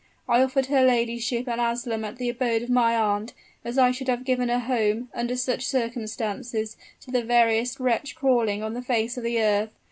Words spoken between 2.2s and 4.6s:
abode of my aunt, as I should have given a